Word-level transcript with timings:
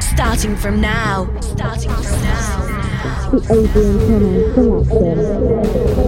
Starting 0.00 0.56
from 0.56 0.80
now. 0.80 1.28
Starting 1.40 1.90
from 1.90 2.20
now. 2.22 2.66
The 3.30 3.38
Adrian 3.50 4.54
Thomas 4.54 4.88
selection. 4.88 5.98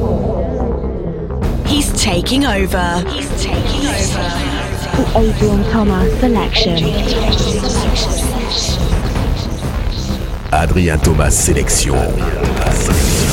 He's 1.67 1.93
taking 2.01 2.45
over. 2.45 3.03
He's 3.09 3.31
taking 3.43 3.87
over. 3.87 4.29
The 4.97 5.05
Adrian 5.17 5.63
Thomas 5.71 6.21
selection. 6.21 6.79
Adrien 10.53 10.99
Thomas 10.99 11.35
sélection. 11.39 13.30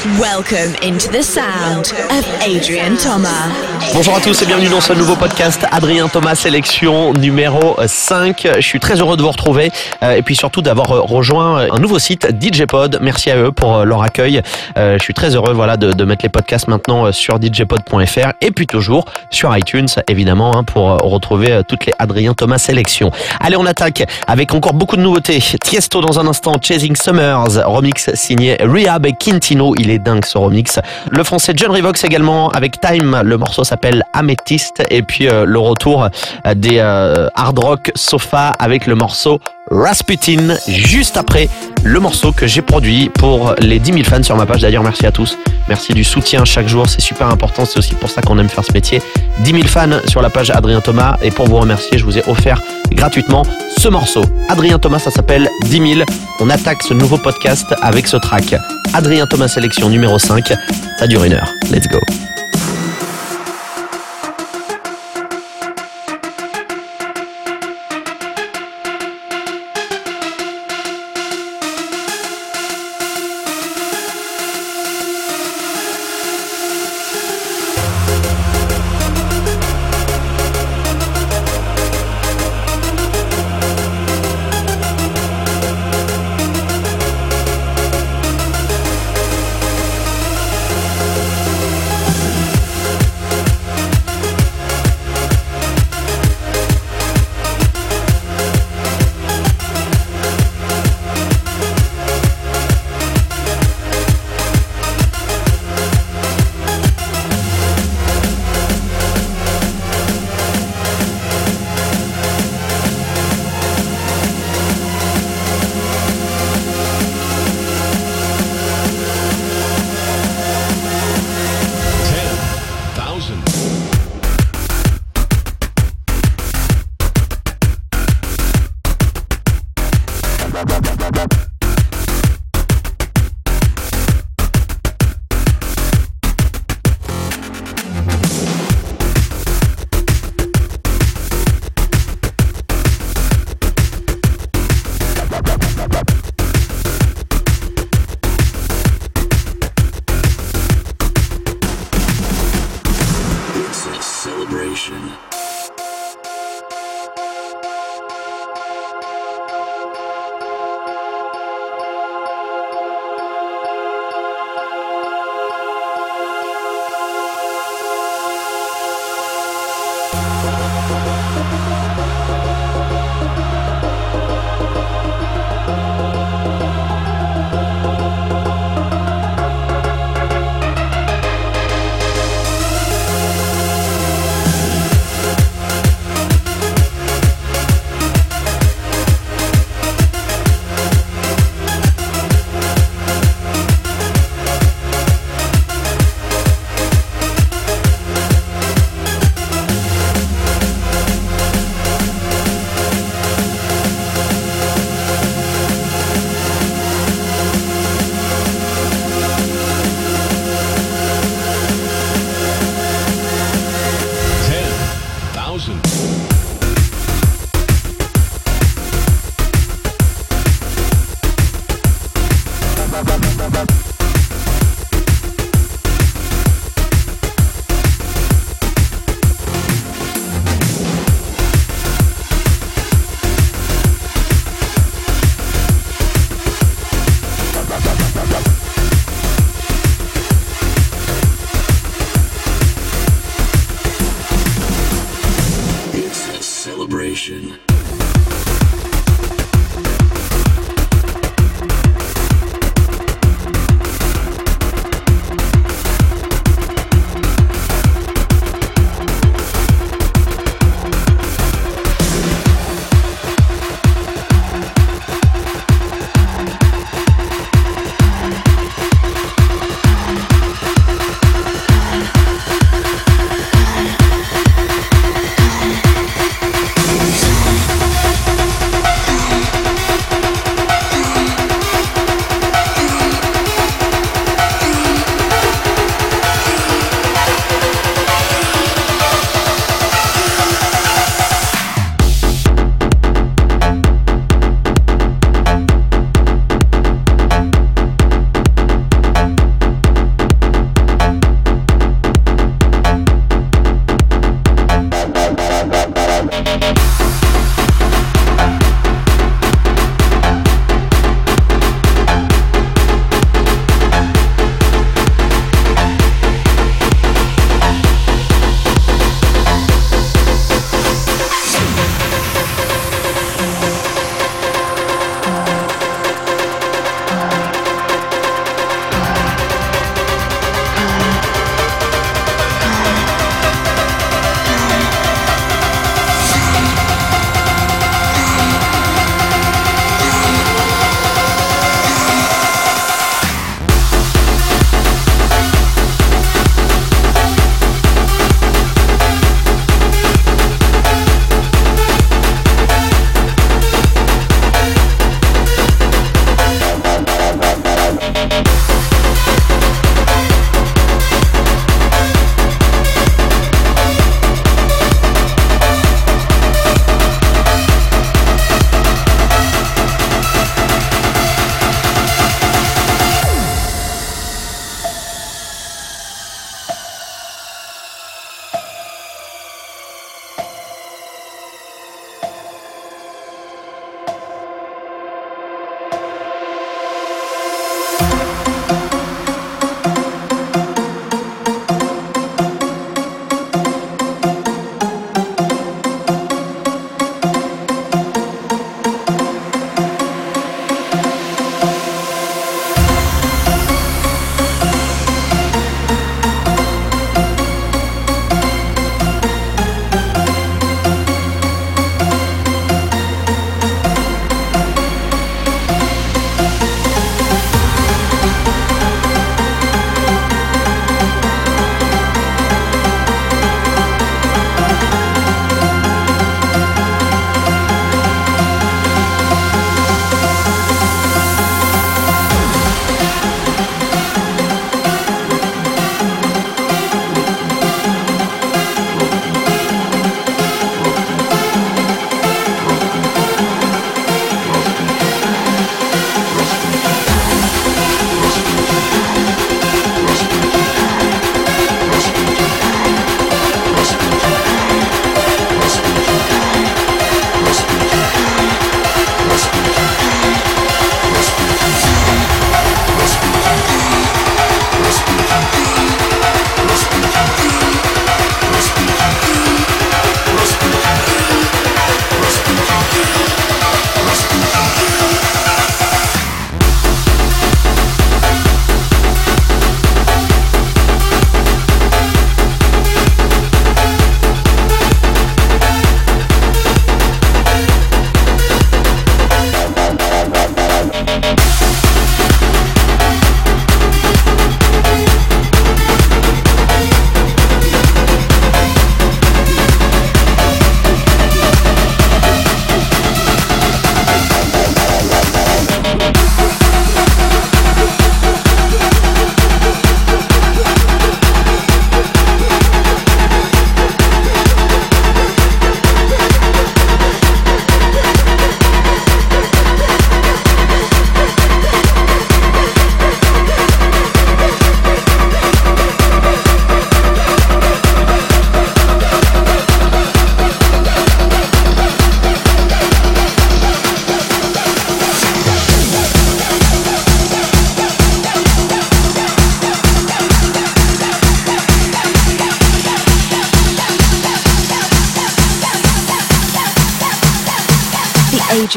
Welcome 0.00 0.74
into 0.82 1.12
the 1.12 1.22
sound 1.22 1.92
of 2.08 2.26
Adrian 2.40 2.96
Thomas. 2.96 3.50
Bonjour 3.92 4.16
à 4.16 4.20
tous 4.20 4.40
et 4.40 4.46
bienvenue 4.46 4.70
dans 4.70 4.80
ce 4.80 4.94
nouveau 4.94 5.14
podcast 5.14 5.66
Adrien 5.70 6.08
Thomas 6.08 6.36
Sélection 6.36 7.12
numéro 7.12 7.76
5. 7.84 8.48
Je 8.56 8.60
suis 8.60 8.80
très 8.80 8.98
heureux 9.00 9.18
de 9.18 9.22
vous 9.22 9.30
retrouver 9.30 9.70
euh, 10.02 10.12
et 10.12 10.22
puis 10.22 10.36
surtout 10.36 10.62
d'avoir 10.62 10.92
euh, 10.92 11.00
rejoint 11.02 11.66
un 11.70 11.78
nouveau 11.78 11.98
site 11.98 12.28
DJ 12.40 12.64
Pod. 12.64 12.98
Merci 13.02 13.30
à 13.30 13.36
eux 13.36 13.52
pour 13.52 13.76
euh, 13.76 13.84
leur 13.84 14.02
accueil. 14.02 14.40
Je 14.76 15.02
suis 15.02 15.12
très 15.12 15.34
heureux 15.34 15.52
voilà 15.52 15.76
de, 15.76 15.92
de 15.92 16.04
mettre 16.04 16.24
les 16.24 16.30
podcasts 16.30 16.68
maintenant 16.68 17.12
sur 17.12 17.38
djpod.fr 17.38 18.32
et 18.40 18.52
puis 18.52 18.66
toujours 18.66 19.04
sur 19.28 19.54
iTunes 19.54 19.88
évidemment 20.08 20.56
hein, 20.56 20.64
pour 20.64 20.96
retrouver 20.96 21.60
toutes 21.68 21.84
les 21.84 21.92
Adrien 21.98 22.32
Thomas 22.32 22.58
Sélections. 22.58 23.10
Allez 23.38 23.56
on 23.56 23.66
attaque 23.66 24.04
avec 24.26 24.54
encore 24.54 24.72
beaucoup 24.72 24.96
de 24.96 25.02
nouveautés. 25.02 25.40
Tiesto 25.62 26.00
dans 26.00 26.18
un 26.18 26.26
instant, 26.26 26.54
Chasing 26.62 26.96
Summers, 26.96 27.66
remix 27.66 28.08
signé 28.14 28.56
Rehab 28.62 29.04
et 29.04 29.12
Quintino. 29.12 29.74
Il 29.76 29.89
dingue 29.98 30.24
ce 30.24 30.38
remix. 30.38 30.78
Le 31.10 31.24
français 31.24 31.52
John 31.56 31.70
Revox 31.70 32.04
également 32.04 32.50
avec 32.50 32.80
Time. 32.80 33.20
Le 33.24 33.36
morceau 33.36 33.64
s'appelle 33.64 34.04
Amethyst. 34.12 34.82
Et 34.90 35.02
puis 35.02 35.28
euh, 35.28 35.44
le 35.44 35.58
retour 35.58 36.04
euh, 36.04 36.54
des 36.54 36.78
euh, 36.78 37.28
hard 37.34 37.58
rock 37.58 37.92
sofa 37.94 38.54
avec 38.58 38.86
le 38.86 38.94
morceau 38.94 39.40
Rasputin 39.70 40.56
juste 40.66 41.16
après 41.16 41.48
le 41.82 42.00
morceau 42.00 42.32
que 42.32 42.46
j'ai 42.46 42.62
produit 42.62 43.08
pour 43.08 43.54
les 43.58 43.78
10 43.78 43.92
000 43.92 44.04
fans 44.04 44.22
sur 44.22 44.36
ma 44.36 44.46
page. 44.46 44.60
D'ailleurs, 44.60 44.82
merci 44.82 45.06
à 45.06 45.12
tous. 45.12 45.38
Merci 45.68 45.92
du 45.92 46.04
soutien 46.04 46.44
chaque 46.44 46.68
jour. 46.68 46.88
C'est 46.88 47.00
super 47.00 47.28
important. 47.28 47.64
C'est 47.64 47.78
aussi 47.78 47.94
pour 47.94 48.10
ça 48.10 48.22
qu'on 48.22 48.38
aime 48.38 48.48
faire 48.48 48.64
ce 48.64 48.72
métier. 48.72 49.00
10 49.40 49.50
000 49.50 49.62
fans 49.66 50.00
sur 50.06 50.22
la 50.22 50.30
page 50.30 50.50
Adrien 50.50 50.80
Thomas. 50.80 51.16
Et 51.22 51.30
pour 51.30 51.46
vous 51.46 51.58
remercier, 51.58 51.98
je 51.98 52.04
vous 52.04 52.18
ai 52.18 52.22
offert 52.28 52.60
gratuitement 52.92 53.44
ce 53.78 53.88
morceau. 53.88 54.22
Adrien 54.48 54.78
Thomas, 54.78 54.98
ça 54.98 55.10
s'appelle 55.10 55.48
10 55.64 55.94
000. 55.94 56.10
On 56.40 56.50
attaque 56.50 56.82
ce 56.82 56.94
nouveau 56.94 57.18
podcast 57.18 57.66
avec 57.82 58.06
ce 58.06 58.16
track. 58.16 58.54
Adrien 58.92 59.26
Thomas 59.26 59.48
sélection 59.48 59.88
numéro 59.88 60.18
5. 60.18 60.52
Ça 60.98 61.06
dure 61.06 61.24
une 61.24 61.34
heure. 61.34 61.48
Let's 61.70 61.88
go. 61.88 61.98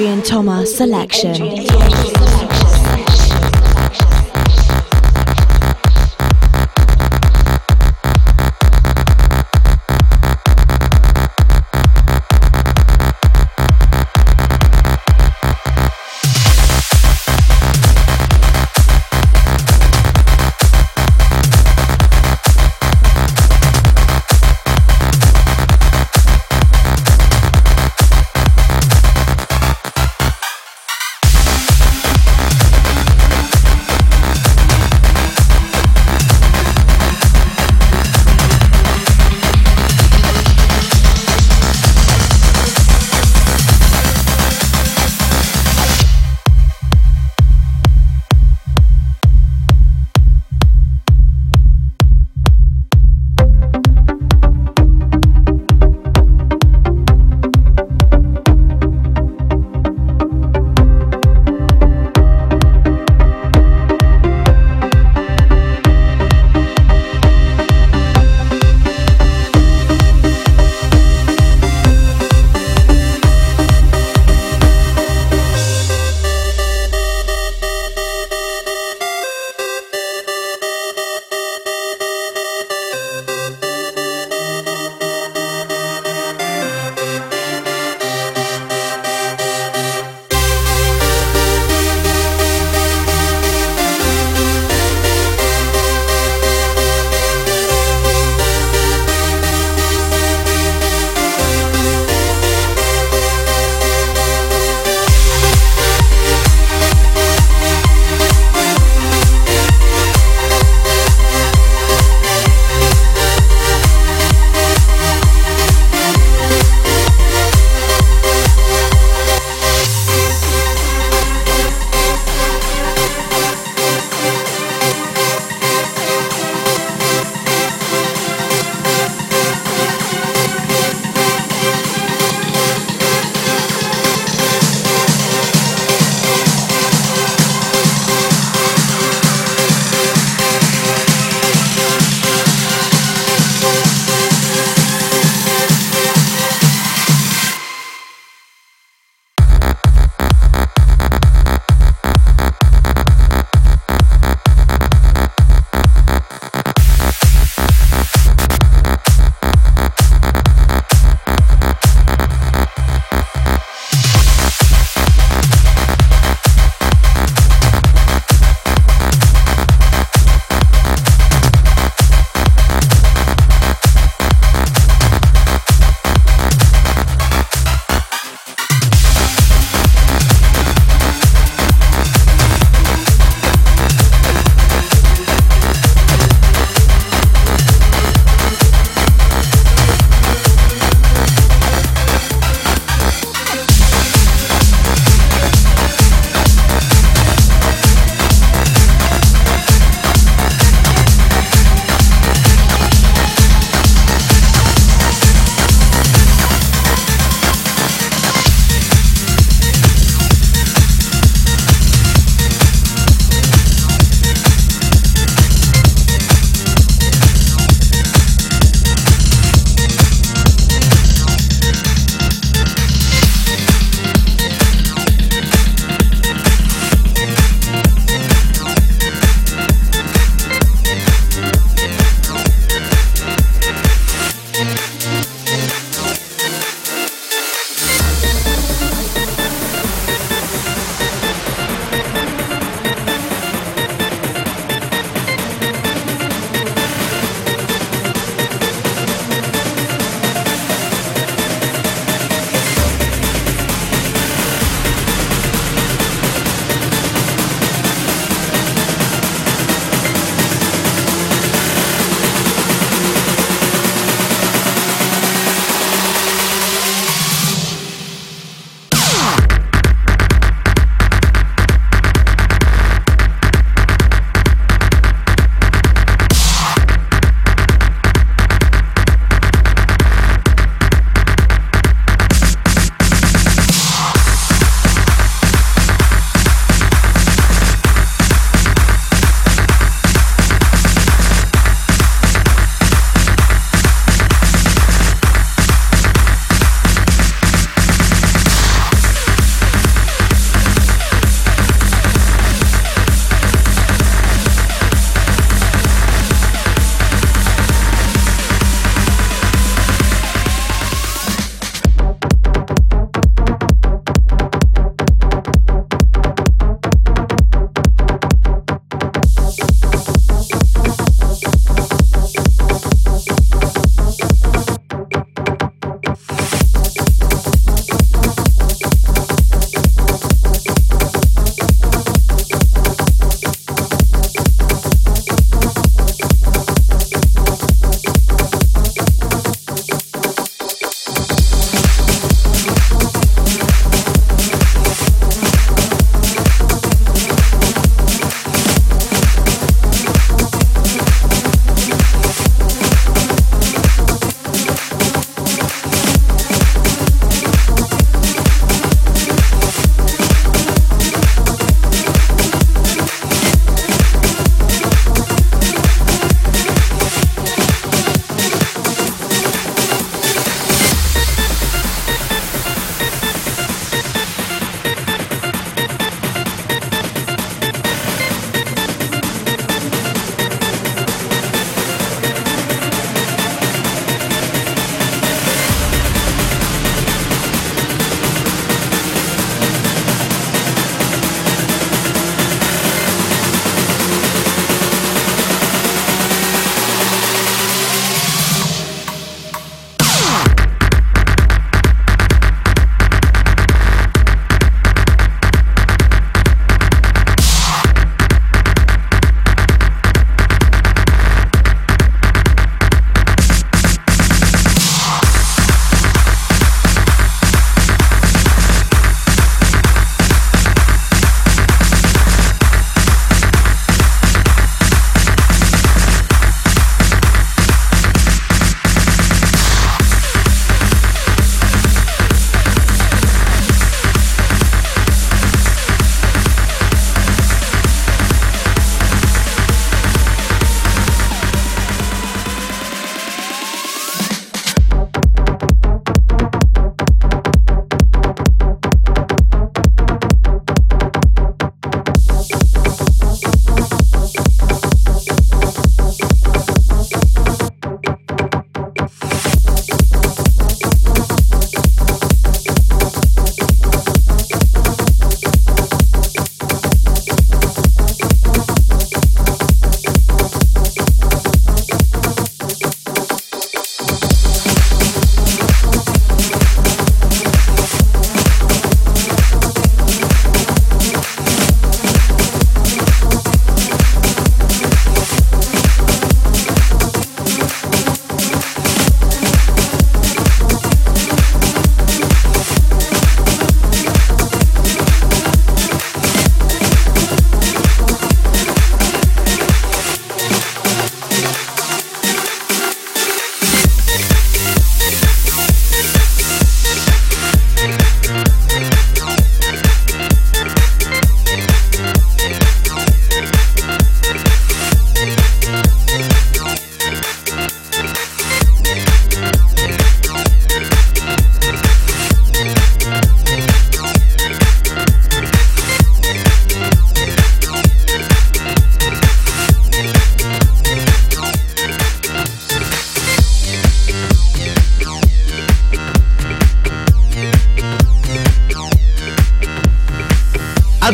Adrian 0.04 0.22
Thomas 0.22 0.76
selection. 0.76 1.83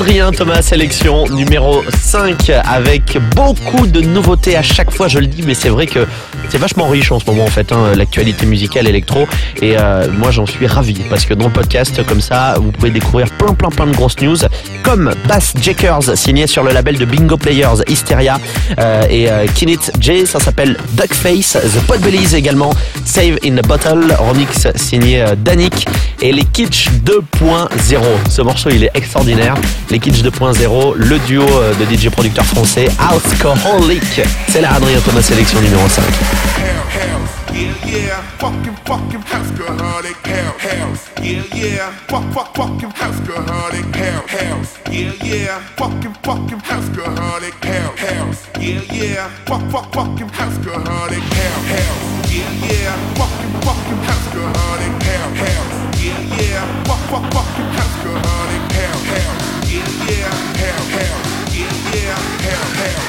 Adrien 0.09 0.31
Thomas, 0.31 0.63
sélection 0.63 1.25
numéro 1.27 1.83
5 1.87 2.49
avec 2.49 3.19
beaucoup 3.35 3.85
de 3.85 4.01
nouveautés 4.01 4.57
à 4.57 4.63
chaque 4.63 4.89
fois, 4.89 5.07
je 5.07 5.19
le 5.19 5.27
dis, 5.27 5.43
mais 5.43 5.53
c'est 5.53 5.69
vrai 5.69 5.85
que 5.85 6.07
c'est 6.49 6.57
vachement 6.57 6.87
riche 6.87 7.11
en 7.11 7.19
ce 7.19 7.25
moment 7.25 7.45
en 7.45 7.49
fait, 7.49 7.71
hein, 7.71 7.91
l'actualité 7.95 8.45
musicale 8.45 8.87
électro. 8.87 9.27
Et 9.61 9.75
euh, 9.77 10.07
moi 10.11 10.31
j'en 10.31 10.45
suis 10.45 10.67
ravi 10.67 11.01
parce 11.09 11.25
que 11.25 11.33
dans 11.33 11.45
le 11.45 11.53
podcast 11.53 12.05
comme 12.05 12.21
ça, 12.21 12.55
vous 12.59 12.71
pouvez 12.71 12.91
découvrir 12.91 13.29
plein 13.31 13.53
plein 13.53 13.69
plein 13.69 13.87
de 13.87 13.95
grosses 13.95 14.19
news 14.21 14.37
comme 14.83 15.13
Bass 15.27 15.53
Jackers 15.61 16.17
signé 16.17 16.47
sur 16.47 16.63
le 16.63 16.71
label 16.71 16.97
de 16.97 17.05
Bingo 17.05 17.37
Players 17.37 17.83
Hysteria 17.87 18.39
euh, 18.79 19.03
et 19.09 19.29
euh, 19.29 19.45
Kinit 19.53 19.91
J, 19.99 20.25
ça 20.25 20.39
s'appelle 20.39 20.77
Duckface, 20.93 21.57
The 21.73 21.81
Potbellies 21.87 22.35
également, 22.35 22.73
Save 23.05 23.37
in 23.45 23.57
a 23.57 23.61
Bottle, 23.61 24.15
remix 24.19 24.67
signé 24.75 25.21
euh, 25.21 25.35
Danik 25.35 25.87
et 26.21 26.31
les 26.31 26.43
Kitsch 26.43 26.89
2.0. 27.05 28.01
Ce 28.29 28.41
morceau 28.41 28.69
il 28.69 28.83
est 28.83 28.91
extraordinaire. 28.93 29.55
Les 29.89 29.99
Kitsch 29.99 30.21
2.0, 30.21 30.95
le 30.95 31.19
duo 31.19 31.43
euh, 31.43 31.73
de 31.75 31.95
DJ 31.95 32.09
producteurs 32.09 32.45
français 32.45 32.87
Alcoholic. 32.99 34.21
C'est 34.47 34.61
la 34.61 34.73
Adrien 34.73 34.99
Thomas 34.99 35.21
sélection 35.21 35.61
numéro 35.61 35.87
5. 35.87 36.03
house, 36.47 37.53
yeah, 37.53 37.85
yeah. 37.85 38.21
Fucking, 38.37 38.75
fucking 38.85 39.21
house, 39.21 39.51
girl, 39.51 39.77
honey, 39.77 40.13
house, 40.23 41.09
yeah, 41.21 41.43
yeah. 41.53 41.91
Fuck, 42.07 42.25
fuck, 42.33 42.55
fucking 42.55 42.89
house, 42.91 43.19
girl, 43.21 43.41
honey, 43.41 43.81
house, 43.97 44.29
house, 44.29 44.77
yeah, 44.91 45.13
yeah. 45.23 45.59
Fucking, 45.77 46.13
fucking 46.23 46.59
house, 46.59 46.89
girl, 46.89 47.15
honey, 47.15 47.51
house, 47.51 48.47
yeah, 48.59 48.81
yeah. 48.91 49.29
Fuck, 49.45 49.63
fuck, 49.71 49.93
fucking 49.93 50.29
house, 50.29 50.57
girl, 50.59 50.79
honey, 50.79 51.19
house, 51.19 51.65
house, 51.73 52.31
yeah, 52.31 52.69
yeah. 52.71 53.15
Fucking, 53.15 53.53
fucking 53.61 54.01
house, 54.07 54.33
girl, 54.33 54.53
honey, 54.55 54.89
house, 55.05 55.99
yeah, 56.01 56.39
yeah. 56.39 56.89
House, 59.09 59.59
yeah, 59.69 59.89
yeah. 60.07 60.29
House, 60.99 61.55
yeah, 61.55 62.19
yeah. 62.75 63.08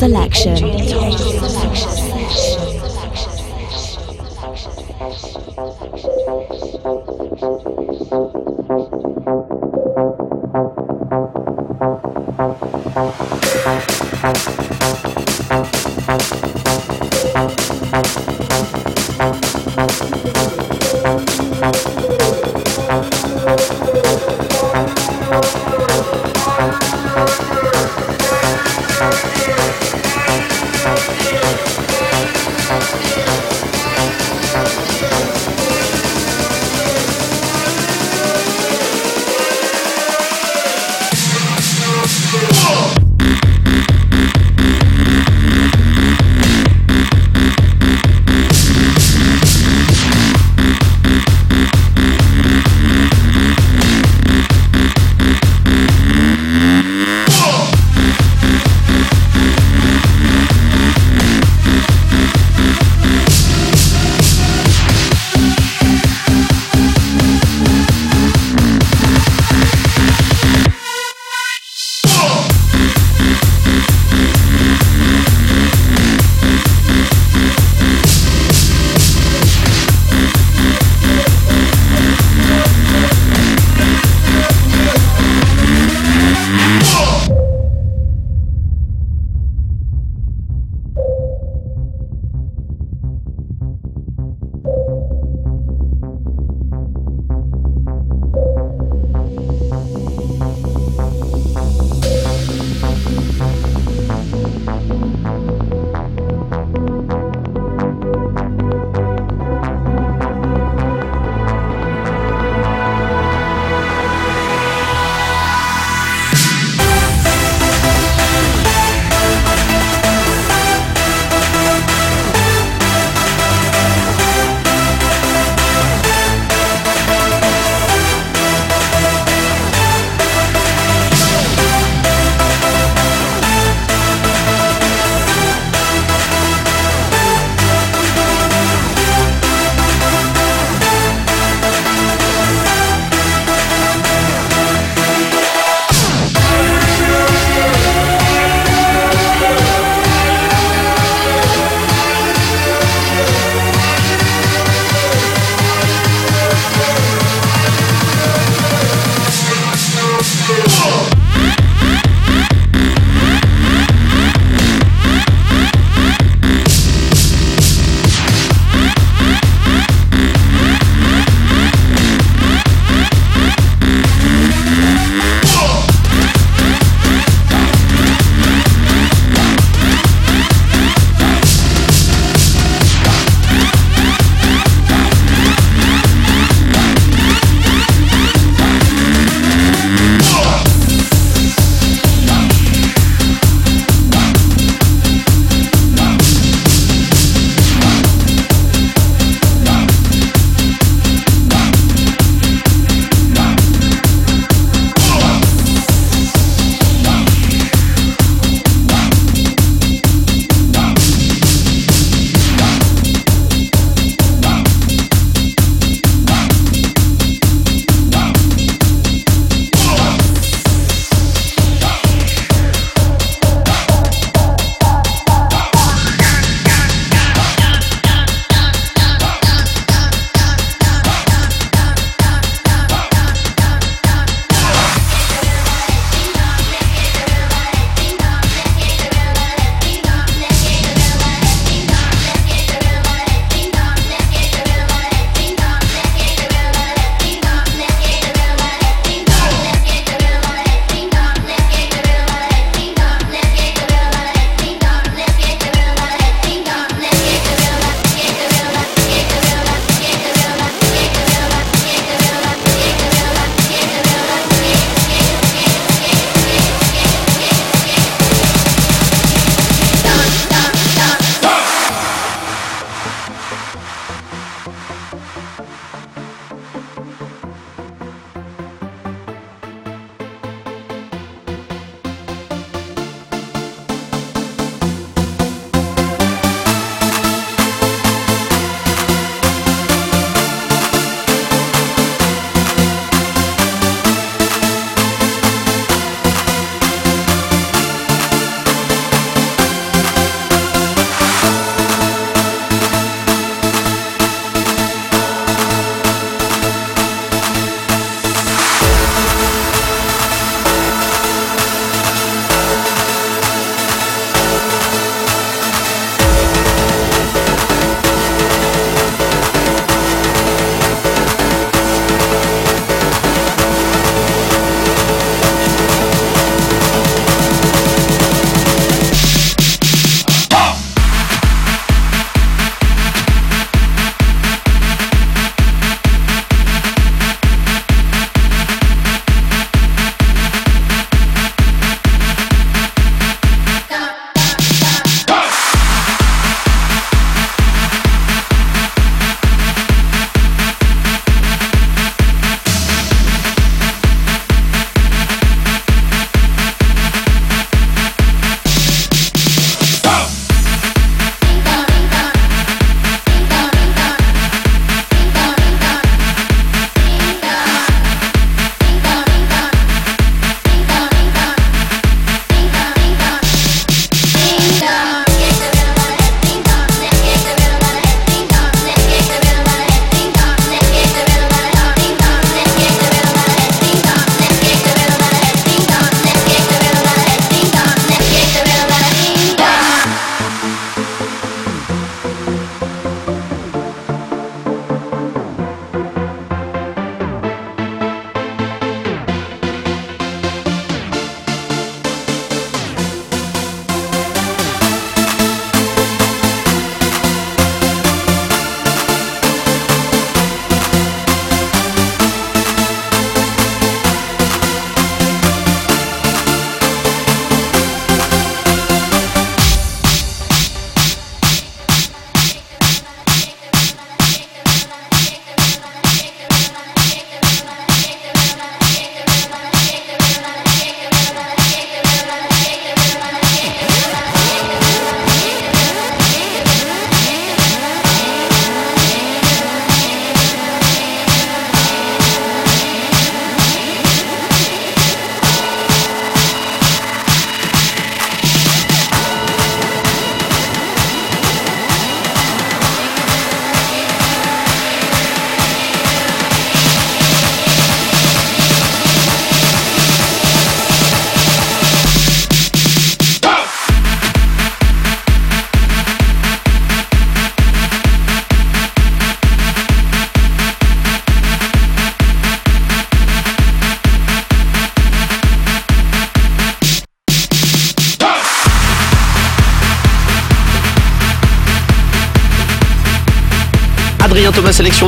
Selection. 0.00 0.69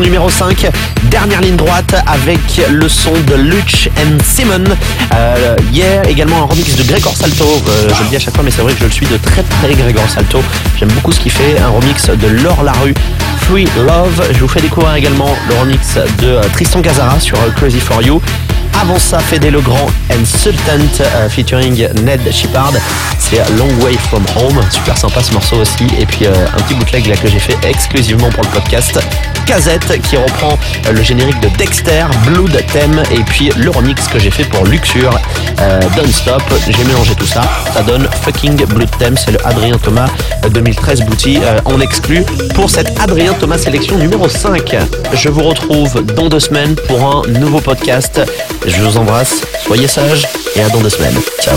Numéro 0.03 0.29
5. 0.29 0.71
Dernière 1.05 1.41
ligne 1.41 1.57
droite 1.57 1.95
avec 2.07 2.61
le 2.71 2.89
son 2.89 3.13
de 3.13 3.35
Luch 3.35 3.89
and 3.99 4.19
Simon. 4.25 4.65
Euh, 5.15 5.57
hier, 5.73 6.03
également 6.09 6.43
un 6.43 6.47
remix 6.47 6.77
de 6.77 6.83
Gregor 6.83 7.17
Salto. 7.17 7.45
Euh, 7.45 7.89
je 7.89 8.03
le 8.03 8.09
dis 8.11 8.17
à 8.17 8.19
chaque 8.19 8.35
fois, 8.35 8.45
mais 8.45 8.51
c'est 8.51 8.63
vrai 8.63 8.73
que 8.73 8.81
je 8.81 8.85
le 8.85 8.91
suis 8.91 9.07
de 9.07 9.17
très 9.17 9.43
près, 9.43 9.75
Gregor 9.75 10.09
Salto. 10.09 10.43
J'aime 10.79 10.91
beaucoup 10.91 11.13
ce 11.13 11.21
qu'il 11.21 11.33
fait. 11.33 11.59
Un 11.59 11.69
remix 11.69 12.07
de 12.09 12.29
Laure 12.43 12.63
Larue. 12.63 12.95
Free 13.43 13.67
Love. 13.77 14.23
Je 14.33 14.41
vous 14.41 14.49
fais 14.49 14.61
découvrir 14.61 14.95
également 14.95 15.35
le 15.49 15.57
remix 15.57 15.97
de 16.21 16.29
euh, 16.29 16.43
Tristan 16.53 16.81
Gazara 16.81 17.19
sur 17.21 17.37
euh, 17.39 17.51
Crazy 17.57 17.81
for 17.81 18.03
You. 18.03 18.21
Avant 18.81 18.99
ça, 18.99 19.19
Fede 19.19 19.45
Legrand 19.45 19.91
and 20.11 20.25
Sultan 20.25 20.81
euh, 21.01 21.29
featuring 21.29 21.87
Ned 22.03 22.21
Shepard. 22.33 22.73
Long 23.57 23.71
Way 23.83 23.95
From 23.95 24.25
Home. 24.37 24.61
Super 24.71 24.97
sympa 24.97 25.23
ce 25.23 25.33
morceau 25.33 25.57
aussi. 25.57 25.87
Et 25.99 26.07
puis 26.07 26.27
euh, 26.27 26.47
un 26.47 26.61
petit 26.63 26.75
bootleg 26.75 27.07
là 27.07 27.17
que 27.17 27.29
j'ai 27.29 27.39
fait 27.39 27.57
exclusivement 27.65 28.31
pour 28.31 28.45
le 28.45 28.51
podcast. 28.51 28.99
Casette 29.47 30.01
qui 30.03 30.17
reprend 30.17 30.59
euh, 30.87 30.93
le 30.93 31.03
générique 31.03 31.41
de 31.41 31.49
Dexter, 31.57 32.05
Blood 32.27 32.57
Theme. 32.73 33.03
Et 33.11 33.23
puis 33.25 33.51
le 33.57 33.71
remix 33.71 34.07
que 34.09 34.19
j'ai 34.19 34.31
fait 34.31 34.45
pour 34.45 34.65
Luxure, 34.65 35.19
euh, 35.61 35.81
Don't 35.97 36.13
Stop. 36.13 36.43
J'ai 36.69 36.85
mélangé 36.85 37.15
tout 37.15 37.27
ça. 37.27 37.43
Ça 37.75 37.83
donne 37.83 38.09
Fucking 38.23 38.65
Blood 38.67 38.91
Theme. 38.99 39.17
C'est 39.17 39.33
le 39.33 39.47
Adrien 39.47 39.79
Thomas 39.79 40.09
euh, 40.45 40.49
2013 40.49 41.03
booty 41.03 41.39
en 41.65 41.81
exclu 41.81 42.25
pour 42.55 42.71
cette 42.71 42.99
Adrien 43.01 43.33
Thomas 43.35 43.59
sélection 43.59 43.97
numéro 43.99 44.29
5. 44.29 44.77
Je 45.15 45.29
vous 45.29 45.43
retrouve 45.43 46.05
dans 46.15 46.29
deux 46.29 46.41
semaines 46.41 46.75
pour 46.89 47.05
un 47.05 47.29
nouveau 47.29 47.61
podcast. 47.61 48.21
Je 48.67 48.81
vous 48.83 48.97
embrasse, 48.97 49.43
soyez 49.67 49.89
sages 49.89 50.27
et 50.57 50.63
à 50.63 50.69
dans 50.69 50.81
deux 50.81 50.91
semaines. 50.91 51.19
Ciao. 51.41 51.57